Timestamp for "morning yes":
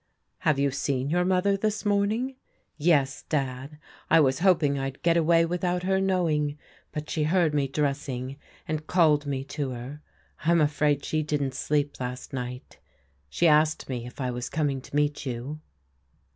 1.85-3.21